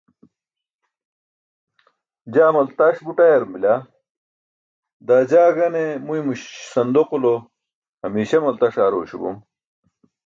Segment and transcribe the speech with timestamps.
[2.33, 3.73] jaa maltaṣ but ayarum bila
[5.07, 6.33] daa jaa gane muymo
[6.73, 7.33] sandoqulo
[8.01, 9.37] hamiśa maltaṣ aar oośu bom